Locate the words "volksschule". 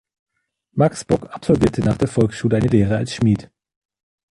2.07-2.57